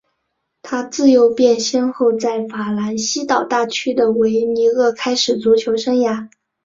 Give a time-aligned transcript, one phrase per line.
[0.63, 6.27] 他自幼便先后在法兰西岛大区的维尼厄开始足球生涯。